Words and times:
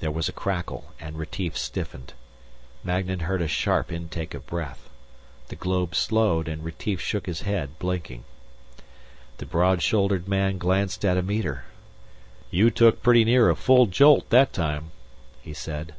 There 0.00 0.10
was 0.10 0.28
a 0.28 0.32
crackle 0.32 0.90
and 0.98 1.16
Retief 1.16 1.56
stiffened. 1.56 2.14
Magnan 2.82 3.20
heard 3.20 3.40
a 3.40 3.46
sharp 3.46 3.92
intake 3.92 4.34
of 4.34 4.44
breath. 4.44 4.90
The 5.50 5.54
globe 5.54 5.94
slowed, 5.94 6.48
and 6.48 6.64
Retief 6.64 7.00
shook 7.00 7.26
his 7.26 7.42
head, 7.42 7.78
blinking. 7.78 8.24
The 9.38 9.46
broad 9.46 9.80
shouldered 9.80 10.26
man 10.26 10.58
glanced 10.58 11.04
at 11.04 11.16
a 11.16 11.22
meter. 11.22 11.64
"You 12.50 12.72
took 12.72 13.04
pretty 13.04 13.24
near 13.24 13.50
a 13.50 13.54
full 13.54 13.86
jolt, 13.86 14.30
that 14.30 14.52
time," 14.52 14.90
he 15.40 15.54
said. 15.54 15.94